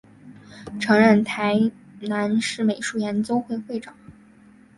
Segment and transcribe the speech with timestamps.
[0.81, 3.95] 曾任台南市美术研究会会长。